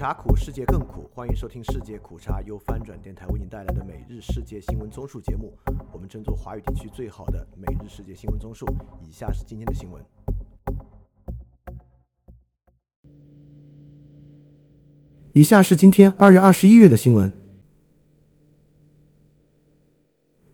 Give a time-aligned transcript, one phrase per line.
[0.00, 1.10] 茶苦，世界更苦。
[1.14, 5.52] 欢迎收听《世界苦茶》，由翻转电台为您带来的每日世界新闻综述节目。
[5.92, 8.64] 我们争做华语地区最好的每日世界新闻综述。
[9.06, 10.02] 以下是今天的新闻。
[15.34, 17.30] 以下是今天二月二十一日的新闻。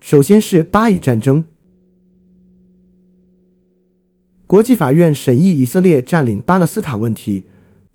[0.00, 1.44] 首先是巴以战争。
[4.48, 7.44] 国际法院审议以色列占领巴勒斯坦问题。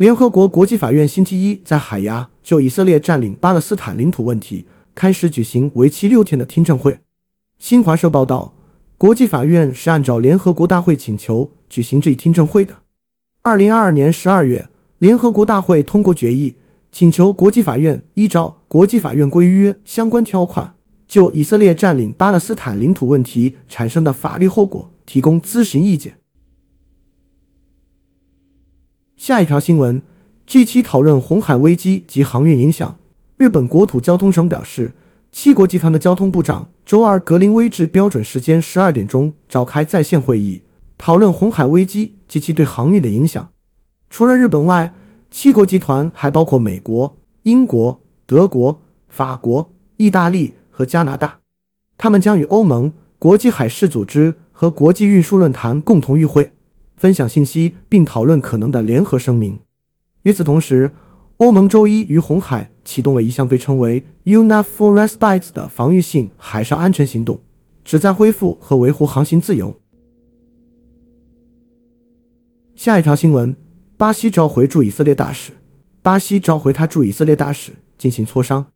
[0.02, 4.66] 联合国国际法院星期一在海牙就以色列占领巴勒斯坦领土问题
[4.96, 6.98] 开始举行为期六天的听证会。
[7.60, 8.56] 新华社报道，
[8.98, 12.74] 国际法院是按照联合国大会请求举行这一听证会的。
[13.44, 16.56] 二零二二年十二月，联合国大会通过决议，
[16.92, 20.74] 请求国际法院依照国际法院规约相关条款，
[21.08, 26.21] 就以色列占领巴勒斯坦领土问题产生的法律后果提供咨询意见。
[29.22, 30.02] 下一条新闻
[30.48, 32.98] ，G7 讨论红海危机及航运影响。
[33.38, 34.94] 日本国土交通省表示，
[35.32, 40.64] 七国集团的交通部长周二格林威治标准时间十二点钟召开在线会议，
[40.98, 43.48] 讨论红海危机及其对航运的影响。
[44.10, 44.92] 除了日本外，
[45.30, 51.38] 七国集团还包括美国、英国、德国、法国、意大利和加拿大。
[51.96, 56.54] 他们将与欧盟、国际海事组织和国际运输论坛共同与会。
[57.02, 59.58] 分享信息并讨论可能的联合声明。
[60.22, 60.92] 与此同时，
[61.38, 67.40] 欧盟周一于红海启动了一项被称为 “UNAFOR Respite” 的防御性海上安全行动，
[67.84, 69.76] 旨在恢复和维护航行自由。
[72.76, 73.56] 下一条新闻：
[73.98, 75.54] 巴西召回驻以色列大使。
[76.04, 78.68] 巴西召回他驻以色列大使进行磋商。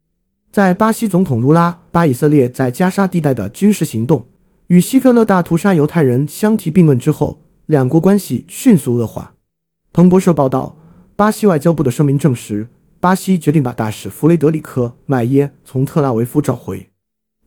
[0.51, 4.25] 在巴西总统卢拉把以色列在加沙地带的军事行动
[4.65, 7.44] 与希特勒大屠杀犹太人相提并论之后。
[7.65, 9.33] 两国关系迅速恶化。
[9.91, 10.77] 彭博社报道，
[11.15, 12.67] 巴西外交部的声明证实，
[12.99, 16.89] 巴西决定把大使弗雷德里克·麦耶从特拉维夫召回。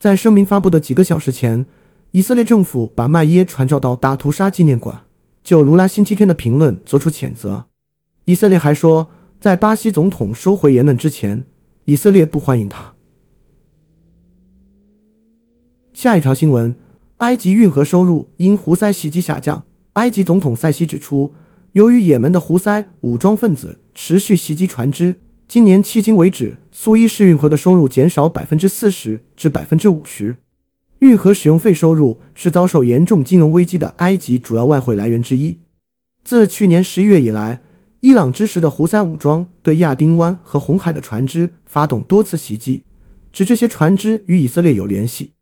[0.01, 1.67] 在声明发布的几个小时前，
[2.13, 5.05] 以色列政府把麦耶传召到大屠杀纪念馆，
[5.45, 7.67] 就卢拉星期天的评论作出谴责。
[8.25, 11.45] 以色列还说，在巴西总统收回言论之前，
[11.85, 12.95] 以色列不欢迎他。
[15.93, 16.75] 下一条新闻：
[17.19, 19.65] 埃及运河收入因胡塞袭击下降。
[19.99, 21.35] 埃及总统塞西指出，
[21.73, 25.17] 由于也门的胡塞武装分子持续袭击船只，
[25.49, 30.37] 今年迄今为止，苏伊士运河的收入减少百分之四十至百分之五十。
[31.01, 35.59] 运河使用费收入是遭受严重金融危机的埃及主要外汇来源之一。
[36.23, 37.61] 自去年十一月以来，
[38.01, 42.85] 伊朗支持的胡塞武装对亚丁湾和红海的船只发动多次袭击，
[43.33, 45.33] 指这些船只与以色列有联系。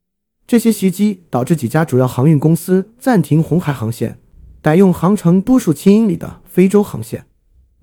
[0.47, 4.19] 这些袭击导致几家主要航运公司暂停红海航线。
[4.67, 7.25] 改用航程多数千英里的非洲航线，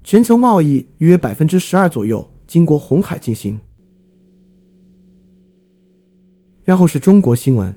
[0.03, 3.57] 全球贸易约百分之十二左右经过红海进行。
[6.65, 7.73] 然后是中国新闻，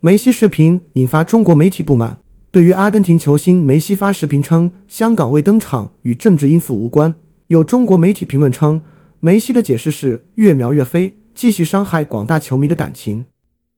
[0.00, 2.18] 梅西视频引发中国媒体不满。
[2.50, 7.14] 对于阿根廷球星梅西发视频称香港未登场与政治因素无关，
[7.46, 8.82] 有中国媒体评论称
[9.20, 13.26] 梅西的解释是越描越黑，继续伤害广大球迷的感情。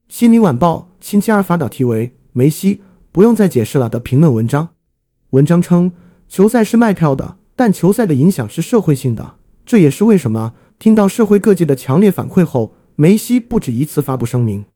[0.09, 4.69] 悉尼晚报星期二发表题为《梅西不用再解释了》的评论文章。
[5.31, 5.93] 文章称，
[6.29, 9.37] 球赛是卖票的，但球赛的影响是社会性的。
[9.65, 14.67] 这也是为什么听到社会各界的强烈反馈后，梅西不止一次发布声明。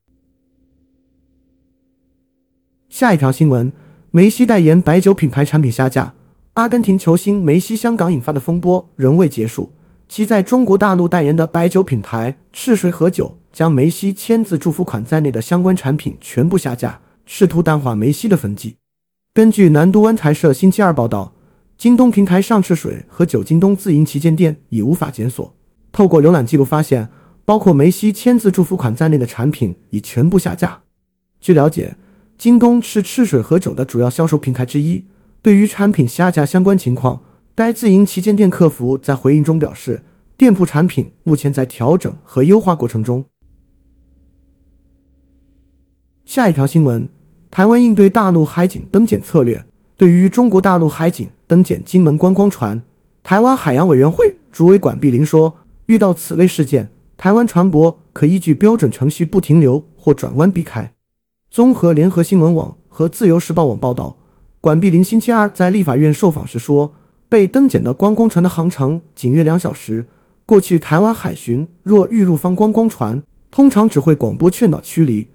[2.88, 3.70] 下一条新闻：
[4.10, 6.14] 梅西代言白酒品牌产品下架。
[6.54, 9.72] 阿根廷球星梅西香港引发的风波仍未结束，
[10.08, 13.38] 其在中国大陆代言的白酒品牌赤水河酒。
[13.58, 18.76] 将梅西签字祝福款在内的相关产品全部下架，试图淡化梅西的痕迹。
[19.34, 21.34] 根据南都湾台社星期二报道，
[21.76, 25.56] 京东平台上赤水和九京东自营旗舰店已无法检索。
[25.90, 27.08] 透过浏览记录发现，
[27.44, 30.82] 包括梅西签字祝福款在内的产品已全部下架。
[31.40, 31.96] 据了解，
[32.38, 35.04] 京东是赤水河酒的主要销售平台之一。
[35.42, 37.24] 对于产品下架相关情况，
[37.56, 40.04] 该自营旗舰店客服在回应中表示，
[40.36, 43.24] 店铺产品目前在调整和优化过程中。
[46.28, 47.08] 下一条新闻：
[47.50, 49.64] 台湾应对大陆海警登检策略。
[49.96, 52.82] 对于中国大陆海警登检金门观光船，
[53.22, 60.92] 台湾海洋委员会主委管碧玲说，遇到此类事件，台湾船舶可依据标准程序不停留或转弯避开。
[61.50, 64.18] 综合联合新闻网和自由时报网报道，
[64.60, 66.92] 管碧玲星期二在立法院受访时说，
[67.30, 70.04] 被登检的观光船的航程仅约两小时。
[70.44, 75.26] 过去台湾海巡若遇入方观光船，通常只会广播劝导驱离。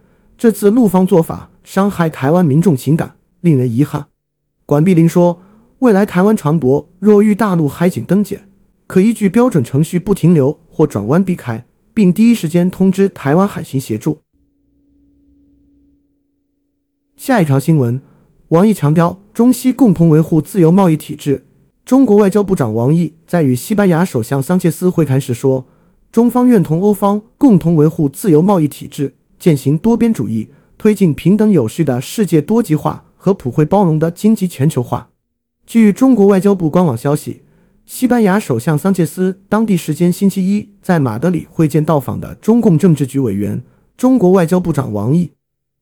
[0.44, 4.08] 这次陆方做法伤害台湾民众情感，令人遗憾。
[4.66, 5.40] 管碧玲说
[5.80, 8.50] ：“未来台湾船舶若遇大陆海警登检，
[8.86, 14.20] 可依据标准程序不停留或转弯避开，并第一时间通知台湾海巡协助。
[17.16, 18.02] 下一条新闻，
[18.50, 21.46] 王毅强调中西共同维护自由贸易体制。
[21.86, 25.66] 中国外交部长王毅在与西班牙首相桑切斯会谈时说，
[26.12, 30.48] 中方愿同欧方共同维护自由贸易体制，践行多边主义，
[30.78, 35.10] 推进平等有序的世界多极化和普惠包容的经济全球化。
[35.66, 37.42] 据中国外交部官网消息，
[37.86, 43.62] 西班牙首相桑切斯当地时间星期一在马德里会见到访的中共政治局委员、
[43.98, 45.34] 中国外交部长王毅。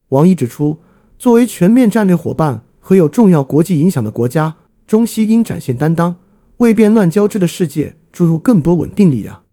[0.10, 0.80] 王毅指出，
[1.20, 4.56] 作为全面战略伙伴和有重要国际影响的国家，
[4.88, 6.16] 中西应展现担当，
[6.58, 9.44] 为变乱交织的世界注入更多稳定力量。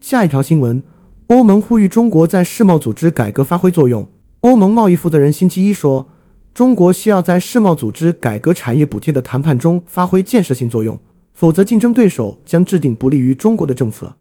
[0.00, 0.82] 下一条新闻：
[1.30, 4.08] 欧盟呼吁中国在世贸组织改革发挥作用。
[4.40, 6.08] 欧盟贸易负责人星期一说。
[6.52, 10.98] 中国需要在世贸组织改革产业补贴的谈判中发挥建设性作用，
[11.32, 14.16] 否则竞争对手将制定不利于中国的政策。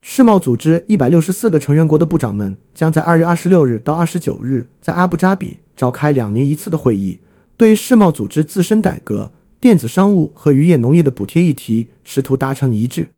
[0.00, 7.20] 世贸组织一百六十四个成员国的部长们将在二月二十六日到二十九日在阿布扎比召开两年一次的会议，
[7.58, 9.30] 对世贸组织自身改革、
[9.60, 13.10] 电子商务和渔业农业的补贴议题试图达成一致。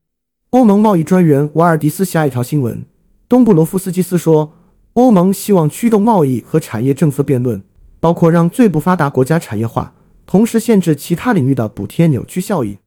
[0.51, 2.85] 欧盟贸易专员瓦尔迪斯下一条新闻：
[3.29, 4.55] 东布罗夫斯基斯说，
[4.95, 7.63] 欧盟希望驱动贸易和产业政策辩论。
[8.01, 9.93] 包括让最不发达国家产业化，
[10.25, 12.79] 同时限制其他领域的补贴扭曲效应。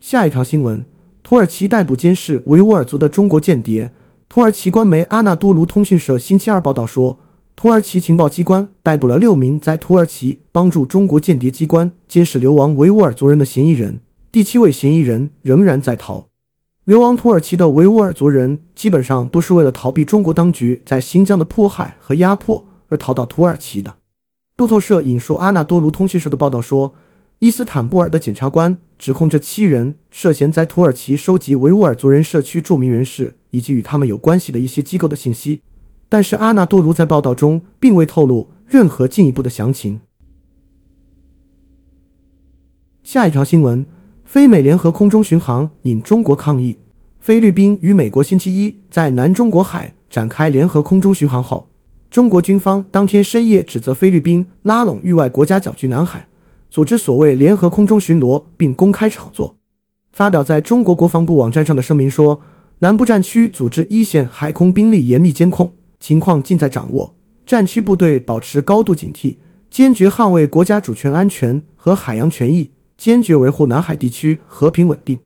[0.00, 0.84] 下一条新闻：
[1.22, 3.90] 土耳其逮捕监视维吾尔族的中国间谍。
[4.28, 7.18] 土耳其官媒阿纳多卢通讯社星期二报道说，
[7.56, 14.00] 土耳其情报机关逮捕了六名在土耳其帮助中国间谍机关监视流亡维吾尔族人的嫌疑人，
[14.30, 16.29] 第七位嫌疑人仍然在逃。
[16.90, 23.94] 流亡土耳其的维吾尔族人基本上都是为了逃避中国当局在新疆的迫害和压迫而逃到土耳其的。
[24.56, 26.92] 路透社引述阿纳多卢通讯社的报道说，
[27.38, 35.62] 伊斯坦布尔的检察官指控这七人涉嫌在土耳其收集维吾尔族人社区著名人士以及与他们有关系的一些机构的信息，
[36.08, 40.00] 但是阿纳多卢在报道中并未透露任何进一步的详情。
[43.04, 43.86] 下一条新闻。
[44.32, 46.78] 非美联合空中巡航引中国抗议。
[47.18, 51.68] 菲律宾与美国星期一在南中国海展开联合空中巡航后，
[52.12, 56.28] 中国军方当天深夜指责菲律宾拉拢域外国家搅局南海，
[56.70, 59.56] 组织所谓联合空中巡逻，并公开炒作。
[60.12, 62.40] 发表在中国国防部网站上的声明说，
[62.78, 69.38] 南部战区组织一线海空兵力严密监控，情况尽在掌握，战区部队保持高度警惕，
[69.68, 72.70] 坚决捍卫国家主权安全和海洋权益。
[73.00, 75.18] 坚决维护南海地区和平稳定。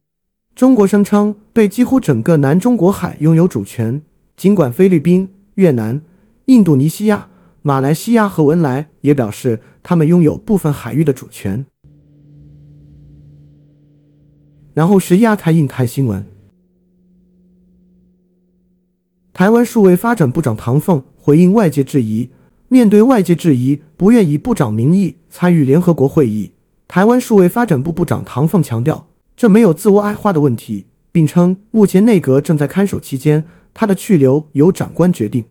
[0.55, 4.01] 中国声称对几乎整个南中国海拥有主权，
[4.37, 6.01] 尽管菲律宾、越南、
[6.45, 7.29] 印度尼西亚、
[7.63, 11.67] 马来西亚和文莱也表示他们拥有部分海域的主权。
[14.73, 16.25] 然后是亚太印太新闻。
[19.33, 22.31] 台湾数位发展部长唐凤回应外界质疑，
[22.69, 26.53] 面对外界质疑，不愿以部长名义参与联合国会议。
[26.87, 35.45] 台湾数位发展部部长唐凤强调，这没有自我矮化的问题，并称目前内阁正在看守期间，他的去留由长官决定。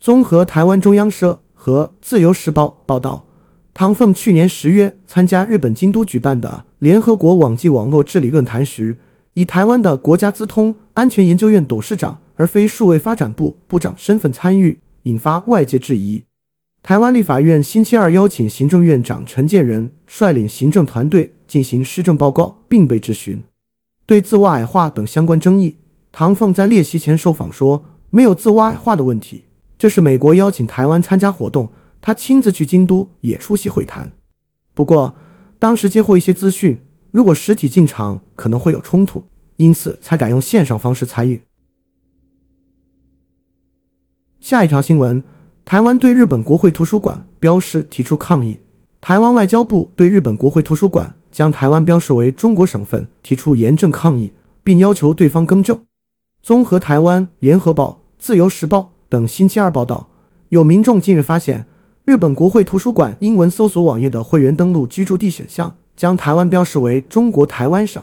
[0.00, 3.26] 综合台湾中央社和自由时报报道，
[3.74, 8.96] 唐凤去年十月参加日本京都举办的联合国网际网络治理论坛时，
[9.34, 16.22] 以台湾的国家资通安全研究院董事长而非数位发展部部长身份参与，引发外界质疑。
[16.88, 23.42] 台湾立法院星期二邀请行政院长陈建仁率领行政团队进行施政报告，并被质询。
[24.06, 25.76] 对自我矮化等相关争议，
[26.10, 29.44] 唐凤在列席前受访说：“没有自我矮化的问题，
[29.76, 34.10] 这是美国邀请台湾参加活动，他亲自去京都也出席会谈。
[34.72, 35.14] 不过
[35.58, 36.80] 当时接获一些资讯，
[37.10, 39.22] 如果实体进场可能会有冲突，
[39.56, 41.42] 因此才改用线上方式参与。”
[44.40, 45.22] 下一条新闻。
[45.68, 48.58] 台湾对日本国会图书馆标示提出抗议。
[49.02, 54.32] 台湾外交部对日本国会图书馆将台湾标示为中国省份提出严正抗议，
[54.64, 55.78] 并要求对方更正。
[56.42, 60.08] 综合台湾联合报、自由时报等星期二报道，
[60.48, 61.66] 有民众近日发现，
[62.06, 68.02] 日本国会图书馆英文搜索网页的会员登录居住地选项将台湾标示为中国台湾省。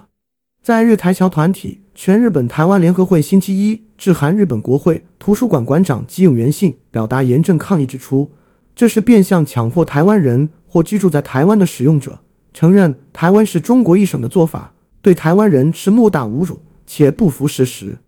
[0.62, 3.81] 在日台侨团体全日本台湾联合会星期一。
[3.97, 8.29] 致函日本国会图书馆馆长吉永元信，表达严正抗议，指出
[8.75, 12.19] 这是变相强迫台湾人或居住在台湾的使用者
[12.53, 17.99] 承认台湾是中国一省的做法，对台湾人是莫大侮辱，且不符事实。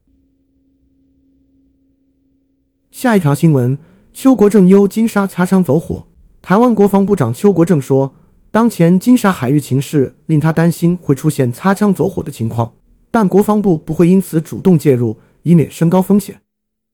[2.91, 3.77] 下一条新闻：
[4.11, 6.07] 邱国正忧金沙擦枪走火，
[6.41, 8.13] 台湾国防部长邱国正说，
[8.51, 12.73] 当前金沙海域情势令他担心会出现擦枪走火的情况，
[13.17, 16.39] 但国防部不会因此主动介入，以免升高风险。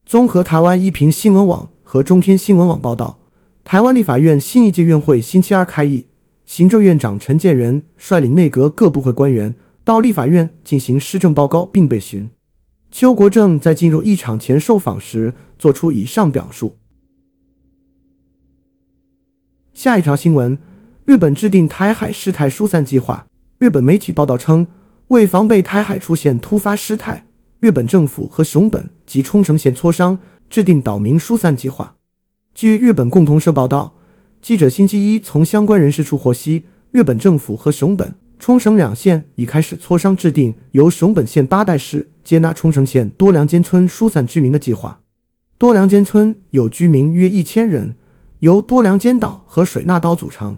[0.06, 3.20] 综合台湾一平新闻网和中天新闻网报道，
[3.66, 6.08] 台湾立法院新一届院会星期二开议，
[6.46, 9.54] 行政院长陈建仁率领内阁各部会官员
[9.84, 12.30] 到立法院进行施政报告并被询。
[12.90, 16.78] 邱国正在进入议场前受访时作出以上表述。
[19.74, 20.58] 下一条新闻：
[21.04, 23.28] 日本制定台海事态疏散计划。
[23.60, 24.66] 日本媒体报道称，
[25.14, 27.28] 为防备台海出现突发事态。
[27.60, 30.18] 日本政府和熊本及冲绳县磋商，
[30.50, 31.96] 制定岛民疏散计划。
[32.56, 33.94] 据日本共同社报道，
[34.42, 45.00] 记者星期一从相关人士处获悉，日本政府和熊本、冲绳两县已开始磋商，制定由熊本县八代市接纳冲绳县多良间村疏散居民的计划。
[45.60, 47.96] 多良间村有居民约一千人，
[48.40, 50.58] 由多良间岛和水纳岛组成。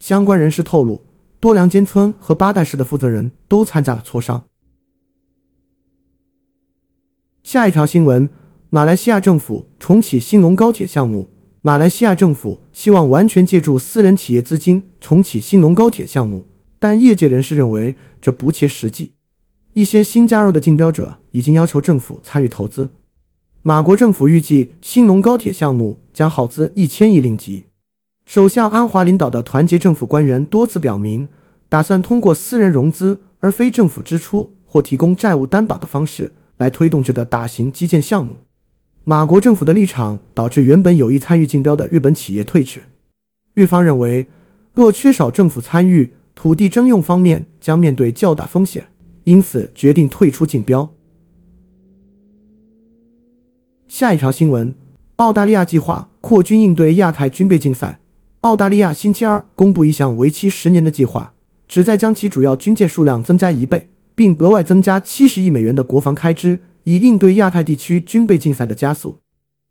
[0.00, 1.04] 相关人士透露，
[1.42, 4.44] 多良间村和八代市的负责人都参加了磋商。
[7.42, 8.30] 下一条新闻：
[8.70, 11.30] 马来西亚政府重启新隆高铁项目。
[11.62, 16.46] 马来西亚政府希望完全借助私人企业资金重启新隆高铁项目，
[16.78, 19.14] 但业界人士认为这不切实际。
[19.72, 22.90] 一些新加入的竞标者已经要求政府参与投资。
[23.62, 27.64] 马国政府预计新隆高铁项目将耗资一千亿令吉。
[28.32, 31.28] 首相安华领导的团结政府官员多次表明，
[31.68, 36.32] 打算通过私人融资而非政府支出或提供债务担保的方式。
[36.56, 38.36] 来推动这个大型基建项目，
[39.04, 42.80] 马国政府的立场导致原本有意参与竞标的日本企业退却。
[43.52, 44.26] 日方认为，
[44.72, 48.86] 若缺少政府参与，土地征用方面将面对较大风险，
[49.24, 50.88] 因此决定退出竞标。
[53.88, 54.74] 下一条新闻：
[55.16, 57.98] 澳大利亚计划扩军应对亚太军备竞赛。
[58.42, 61.32] 澳大利亚星期二公布一项为期十年的计划，
[61.66, 63.88] 旨在将其主要军舰数量增加一倍。
[64.14, 69.18] 并额外增加七十亿美元的国防开支，以应对亚太地区军备竞赛的加速。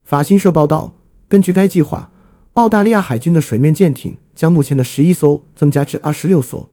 [0.03, 0.95] 法新社报道，
[1.29, 2.11] 根据该计划，
[2.53, 6.71] 澳大利亚海军的水面舰艇将目前的十一艘增加至二十六艘。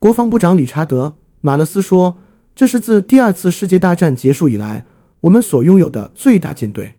[0.00, 2.18] 国防部长理查德·马勒斯说
[2.56, 4.84] ：“这是自第二次世界大战结束以来，
[5.20, 6.94] 我们所拥有的最大舰队。”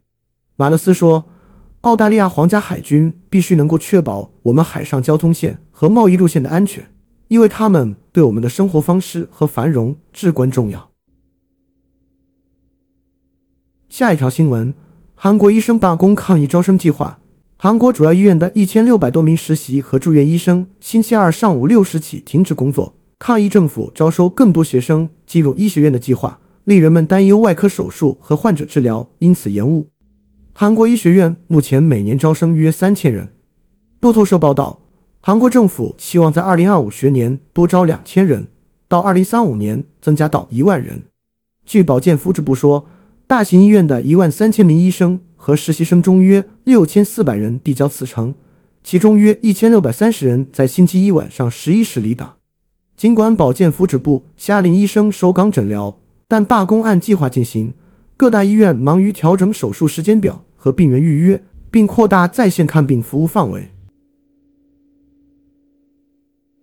[0.56, 1.26] 马勒斯说
[1.82, 6.90] ：“澳大利亚皇家海军必须能够确保我们海上交通线和贸易路线的安全。”
[7.28, 10.92] 因为他们对我们的生活方式和繁荣至关重要。
[13.90, 14.74] 下一条新闻：
[15.16, 17.20] 韩国医生罢工抗议招生计划。
[17.58, 29.90] 韩国主要医院的一千六百多名实习和住院医生星期二上午六时起停止工作，抗议政府招收更多学生进入医学院的计划，令人们担忧外科手术和患者治疗因此延误。
[30.58, 33.34] 韩国医学院目前每年招生约三千人。
[34.00, 34.80] 路透社报道。
[35.20, 38.48] 韩国政府希望在二零二五学年多招两千人，
[38.88, 41.04] 到二零三五年增加到一万人。
[41.66, 42.88] 据保健福祉部说，
[43.28, 48.34] 大型医院的一万三千名医生和实习生中，约六千四百人递交辞呈，
[48.82, 52.38] 其中约一千六百三十人在星期一晚上十一时离岗。
[52.96, 57.74] 尽管保健福祉部下令医生守岗诊疗，但罢工按计划进行。
[58.18, 63.70] 各大医院忙于调整手术时间表和病人预约，并扩大在线看病服务范围。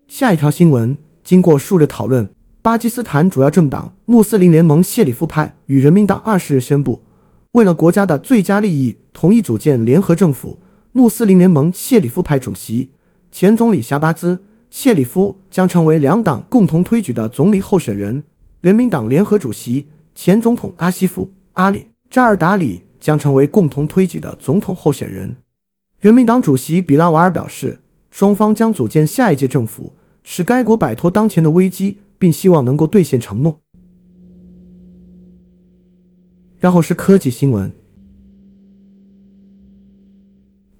[0.09, 2.29] 下一条新闻，经过数日讨论，
[2.63, 7.03] 巴基斯坦主要政党穆斯林联盟谢里夫派与人民党二十日宣布，
[7.53, 10.59] 为了国家的最佳利益，同意组建联合政府。
[10.91, 12.91] 穆斯林联盟谢里夫派主席、
[13.31, 14.35] 前总理夏巴兹·
[14.69, 18.25] 谢里夫将成为两党共同推举的总理候选人。
[18.63, 21.79] 人民党联合主席、前总统阿西夫·阿里·
[22.11, 25.35] 扎尔达里将成为共同推举的总统候选人。
[25.99, 27.81] 人民党主席比拉瓦尔表示，
[28.13, 29.93] 双方将组建下一届政府。
[30.25, 33.59] 使该国摆脱当前的危机，并希望能够兑现承诺。
[36.61, 37.73] 然后是科技新闻：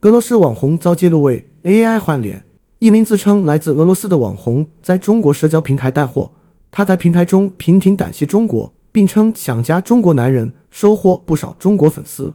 [0.03, 2.45] 俄罗斯网红遭揭露为 AI 换脸。
[2.79, 6.31] 一名自称来自俄罗斯的网红在中国社交平台带货，
[6.71, 12.35] 他在平台中频频感谢中国，并称想加中国男人，收获不少中国粉丝。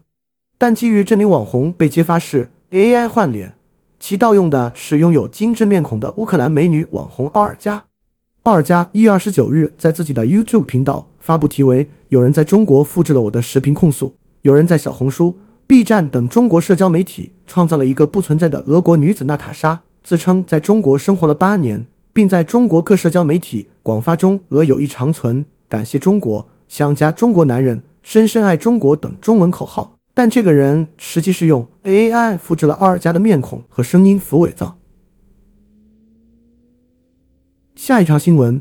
[0.57, 3.53] 但基于这名网红被揭发是 AI 换脸。
[3.99, 7.85] 其盗用的是拥有精致面孔的乌克兰美女网红奥尔加。
[8.43, 34.79] 奥尔加一月二十九日在自己的 YouTube 频道发布题为“有人在中国复制了我的视频控诉，有人在小红书、B 站等中国社交媒体创造了一个不存在的俄国女子娜塔莎，自称在中国生活了八年，并在中国各社交媒体广发中俄友谊长存，感谢中国，想加中国男人，深深爱中国等中文口号。”但这个人实际是用 AI 复制了奥尔加的面孔和声音服伪造。
[37.75, 38.59] 下一条新闻：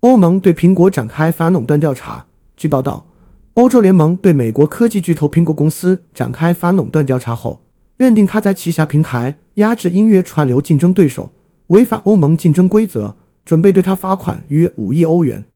[0.00, 2.26] 欧盟对苹果展开反垄断调查。
[2.58, 3.06] 据报道，
[3.54, 7.62] 欧洲联盟对美国科技巨头苹果公司展开反垄断调查后，
[7.96, 11.32] 认定他在旗下平台压制音乐串流竞争对手，
[11.68, 13.14] 违反欧盟竞争规则，
[13.46, 15.46] 准备对他罚款约五亿欧元。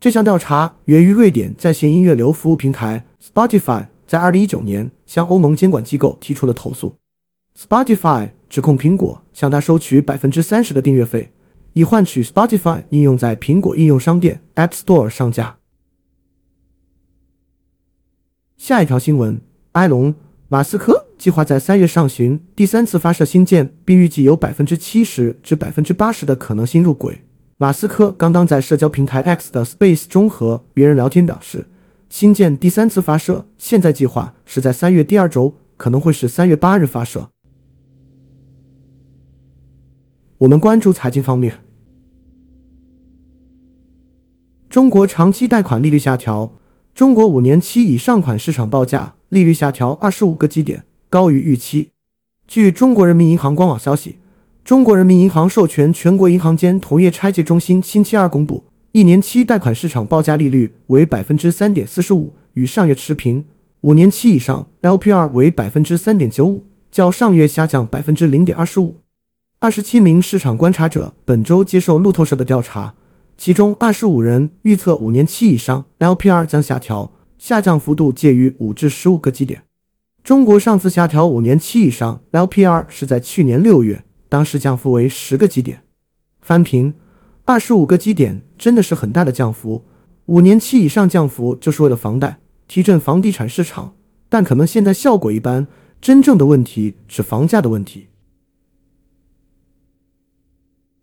[0.00, 3.88] 这项调查源于瑞典在线音乐流服务平台 Spotify。
[4.06, 6.96] 在二零一九年，向欧盟监管机构提出了投诉。
[7.56, 11.30] Spotify 指控苹果向他收取百分之三十的订阅费，
[11.74, 15.58] 以换取 Spotify 应用在苹果应用商店 App Store 上架。
[18.56, 19.40] 下一条新闻：
[19.72, 20.14] 埃隆·
[20.48, 27.22] 马斯克计划在三月上旬第三次发射星舰，并预计有百分之七十至百分之八十的可能性入轨。
[27.62, 31.66] 马斯克刚刚在社交平台 X 的 Space 中和别人聊天表示。
[32.08, 37.28] 新建第三次发射，现在计划是在三月第二周，可能会是三月八日发射。
[40.38, 41.58] 我们关注财经方面，
[44.70, 46.54] 中国长期贷款利率下调，
[46.94, 51.90] 中国五年期以上款市场报价利率下调二十五个基点，高于预期。
[52.48, 54.18] 据中国人民银行官网消息，
[54.64, 58.64] 中国人民银行授权全国银行间同业拆借中心星期二公布。
[58.92, 63.44] 一年期贷款市场报价利率为百分之三点四十五，与上月持平；
[63.82, 68.96] 五年期以上 LPR 为百分之三点九五，较上月下降百分之零点二十五。
[69.60, 72.94] 二十七名市场观察者本周接受路透社的调查，
[73.36, 79.62] 其中二十五人预测五年期以上 LPR 将下调，下降幅度介于五至十五个基点。
[80.22, 85.82] 中国上次下调五年期以上 LPR 是在去年六月，当时降幅为十个基点。
[86.40, 86.94] 翻平。
[87.46, 89.84] 二十五个基点真的是很大的降幅，
[90.26, 93.96] 五年期以上降幅就是为了房贷提振房地产市场，
[94.28, 95.66] 但可能现在效果一般，
[96.00, 98.06] 真正的问题是房价的问题。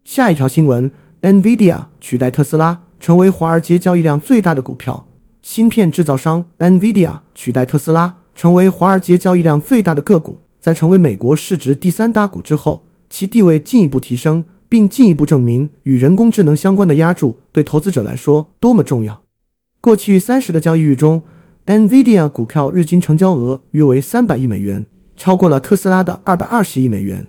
[0.06, 0.90] 下一条新闻
[1.22, 5.06] ：NVIDIA 取代特斯拉成为华尔街交易量最大的股票。
[5.42, 14.46] 芯片制造商 NVIDIA 取代特斯拉成为华尔街交易量最大的个股，在成为美国市值第三大股之后，其地位进一步提升。
[14.70, 19.24] 并进一步证明与人工智能相关的压注对投资者来说多么重要。
[19.80, 21.24] 过去三十的交易日中
[21.68, 27.28] ，NVIDIA 股票日均成交额约为三百亿美元，超过了特斯拉的二百二十亿美元。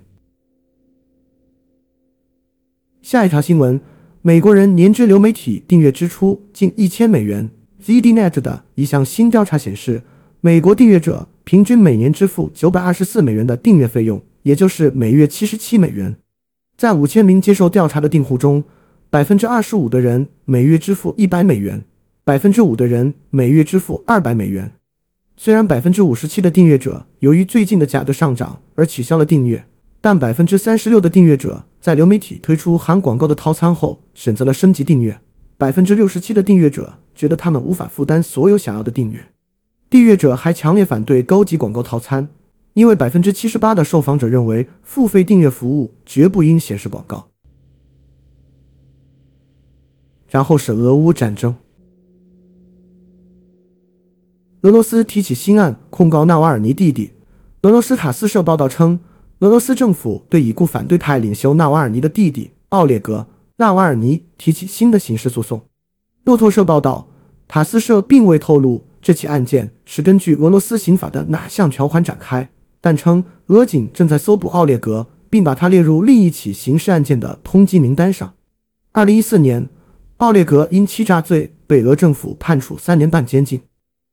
[3.03, 3.81] 下一条新闻：
[4.21, 7.49] 美国人年支流媒体订阅支出近一千美元。
[7.85, 10.03] ZDNet 的一项新调查显示，
[10.41, 16.17] 美国订阅者平均每年支付九百二十四美元的订阅费用，也就是每月七十七美元。
[16.75, 18.65] 在五千名接受调查的订户中，
[19.11, 21.85] 百分之二十五的人每月支付一百美元，
[22.25, 24.73] 百分之五的人每月支付二百美元。
[25.37, 29.67] 虽然百分之五十七的订阅者由于最近的价格上涨而取消了订阅，
[30.01, 35.21] 但百分之三十六的订阅者在流媒体推出含广告的套餐后选择了升级订阅。
[35.59, 39.27] 百分之六十七的订阅者觉得他们无法负担所有想要的订阅。
[39.91, 42.29] 订阅者还强烈反对高级广告套餐。
[42.79, 47.27] 因为百分之七十八的受访者认为付费订阅服务绝不应显示广告。
[50.29, 51.57] 然后是俄乌战争，
[54.61, 57.11] 俄罗斯提起新案控告纳瓦尔尼弟弟。
[57.63, 59.01] 俄罗斯塔斯社报道称，
[59.41, 65.61] 俄罗斯政府对已故反对派领袖纳瓦尔尼的弟弟奥列格·纳瓦尔尼提起新的刑事诉讼。
[66.23, 67.09] 路透社报道，
[67.49, 72.49] 塔斯社并未透露这起案件是根据俄罗斯刑法的哪项条款展开。
[72.81, 78.35] 但称俄警正在搜捕奥列格，并把他列入另一起刑事案件的通缉名单上。
[78.93, 79.69] 二零一四年，
[80.19, 83.61] 奥列格因欺诈罪被俄政府判处三年半监禁。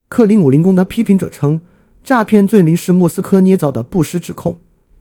[0.07, 1.61] 克林姆林宫的批评者称，
[2.03, 4.59] 诈骗罪名是莫斯科捏造的不实指控，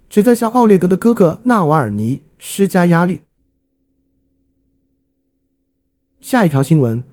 [0.09, 3.21] 旨在向奥列格的哥哥纳瓦尔尼施加压力。
[6.21, 7.05] 下一条新闻：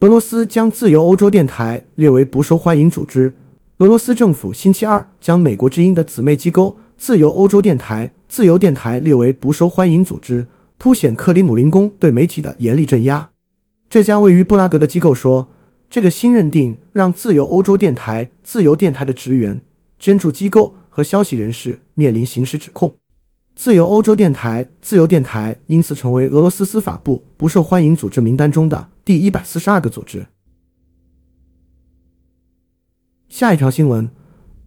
[0.00, 3.34] 俄罗斯将自由欧洲电台列为不受欢迎组织。
[3.78, 10.46] 俄罗斯政府星期二将美国之音的姊妹机构自由欧洲电台自由电台列为不受欢迎组织，
[10.78, 13.28] 凸显克里姆林宫对媒体的严厉镇压。
[13.90, 15.48] 这家位于布拉格的机构说，
[15.90, 19.60] 这个新认定让自由欧洲电台自由电台的职员、
[19.98, 22.94] 捐助机构和消息人士面临刑事指控。
[23.54, 30.26] 自由欧洲电台自由电台因此成为俄罗斯司法部不受欢迎组织名单中的第一百四十二个组织。
[33.38, 34.08] 下一条新闻：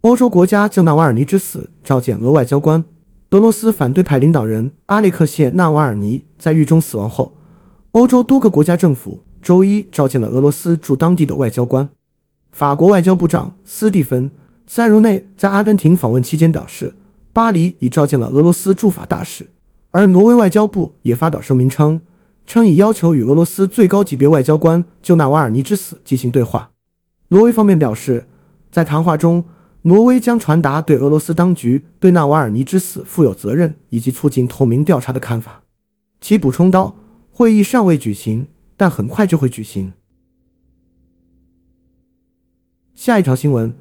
[0.02, 2.84] 欧洲国家就纳瓦尔尼之死召见俄外交官。
[3.30, 7.34] 俄罗斯反对派领导人阿列克谢·纳瓦尔尼在狱中死亡后，
[7.90, 11.88] 欧洲多个国家政府周一召见了俄罗斯驻当地的外交官。
[12.52, 14.30] 法国外交部长斯蒂芬·
[14.68, 16.94] 塞茹内在阿根廷访问期间表示，
[17.32, 19.48] 巴黎已召见了俄罗斯驻法大使，
[19.90, 22.00] 而挪威外交部也发表声明称，
[22.46, 26.70] 称已要求与俄罗斯最高级别外交官就纳瓦尔尼之死进行对话。
[27.30, 28.26] 挪威方面表示，
[28.70, 29.44] 在谈话中，
[29.82, 35.62] 挪威将传达对俄罗斯当局对纳瓦尔尼之死负有责任以及促进透明调查的看法。
[36.20, 36.96] 其补充道
[37.32, 39.92] ：“会议尚未举行，但很快就会举行。”
[42.94, 43.74] 下一条新闻。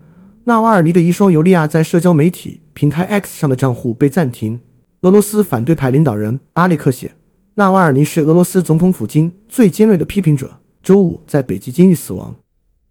[0.46, 4.62] 纳瓦尔尼的遗孀尤利娅在社交媒体平台 X 上的账户被暂停。
[5.02, 7.08] 俄罗斯反对派领导人阿列克谢·
[7.56, 10.60] 纳瓦尔尼是俄罗斯总统府京最尖锐的批评者。
[10.82, 12.34] 周五在北极监狱死亡。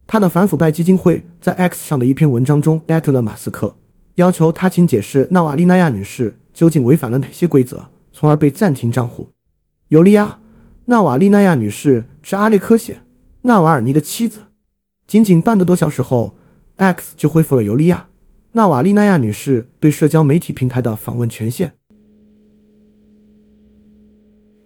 [0.08, 3.76] 他的反腐败基金会在 X 上的一篇文章中艾特了马斯克，
[4.14, 9.28] 要求他请解释纳瓦利娜亚女士究竟违反了哪些规则，从而被暂停账户。
[9.88, 10.24] 尤利娅·
[10.86, 12.94] 纳瓦利娜亚女士是阿列克谢·
[13.42, 14.40] 纳瓦尔尼的妻子。
[15.06, 16.34] 仅仅半个多小时后。
[16.76, 17.96] X 就恢复了尤利娅·
[18.52, 21.72] 纳瓦利娜亚女士对社交媒体平台的访问权限。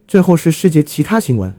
[0.07, 1.55] 最后是世界其他新闻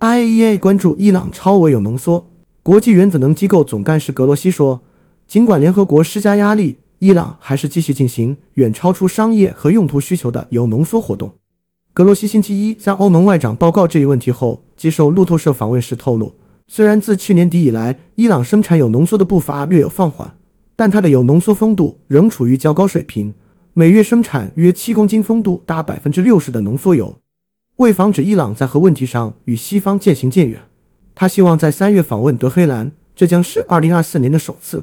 [0.00, 2.30] ：IAEA 关注伊朗超微铀浓缩。
[2.62, 4.82] 国际原子能机构总干事格罗西说，
[5.26, 11.34] 尽管联合国施加压力，伊朗还是继续进行远超出商业和用途需求的铀浓缩活动。
[11.92, 16.34] 格罗西星期一向欧盟外长报告这一问题后，接受路透社访问时透露。
[16.68, 20.36] 虽然自去年底以来，伊朗生产有浓缩的步伐略有放缓，
[20.76, 23.34] 但它的有浓缩丰度仍处于较高水平，
[23.72, 27.16] 每月生产约七公斤丰度达百分之六十的浓缩铀。
[27.78, 30.62] 为防止伊朗在核问题上与西方渐行渐远，
[31.14, 34.82] 他希望在三月访问德黑兰，这将是二零二四年的首次。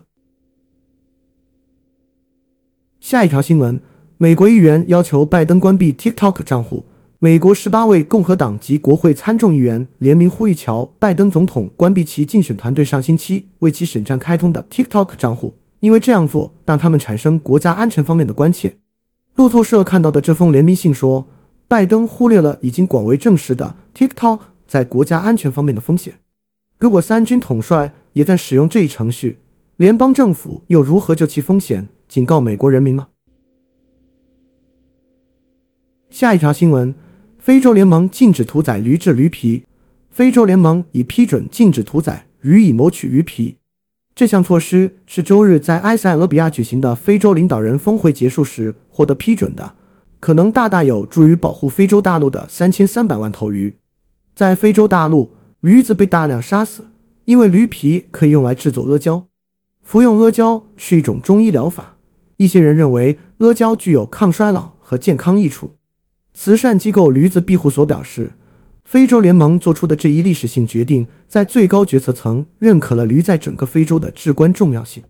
[3.02, 3.82] 下一条新闻：
[4.18, 6.86] 美国议员要求拜登关闭 TikTok 账户。
[7.20, 18.78] 美国十八位共和党籍国会参众议员联名呼吁乔拜登总统关闭其竞选团队上星期为其审战开通的 TikTok 账户，因为这样做让他们产生国家安全方面的关切。
[19.36, 21.28] 路透社看到的这封联名信说，
[21.68, 26.16] 拜登忽略了已经广为证实的 TikTok 在国家安全方面的风险。
[26.80, 29.40] 如果三军统帅也在使用这一程序，
[29.78, 33.08] 联邦政府又如何就其风险警告美国人民呢？
[36.10, 36.94] 下一条新闻。
[37.38, 39.66] 非洲联盟禁止屠宰驴制驴皮。
[40.10, 43.58] 非洲联盟已批准禁止屠宰鱼以谋取驴皮。
[44.16, 49.76] 这项措施是周日在埃塞俄比亚举行的非洲领导人峰会结束时获得批准的，
[50.26, 53.76] 可能大大有助于保护非洲大陆的三千三百万头鱼。
[54.34, 56.86] 在非洲大陆，驴子被大量杀死，
[57.26, 59.28] 因为驴皮可以用来制作阿胶。
[59.84, 61.98] 服用阿胶是一种中医疗法，
[62.38, 65.76] 一些人认为阿胶具有抗衰老和健康益处。
[66.34, 68.32] 慈善机构驴子庇护所表示，
[68.84, 75.04] 非洲联盟做出的这一历史性决定，在最高决策层认可了驴在整个非洲的至关重要性。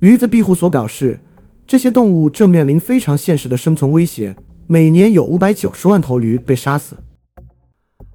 [0.00, 1.20] 驴子庇护所表示，
[1.66, 4.36] 这些动物正面临非常现实的生存威胁，
[4.72, 6.96] 每年有五百九十万头驴被杀死。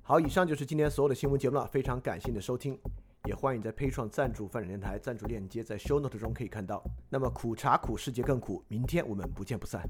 [0.02, 2.80] 好，以上就是今天所有的新闻节目了，非常感谢你的收听，
[3.26, 6.82] 也欢迎在配创赞助发展电台赞助链接在 show note 中可以看到。
[7.10, 9.82] 那么苦茶苦，世界更苦，明天我们不见不散。